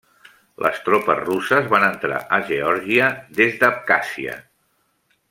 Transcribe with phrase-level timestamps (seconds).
[0.65, 3.11] Les tropes russes van entrar a Geòrgia
[3.41, 4.39] des d'Abkhàzia.